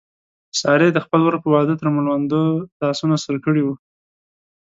[0.61, 2.41] سارې د خپل ورور په واده تر مړونده
[2.81, 3.69] لاسونه سره کړي و.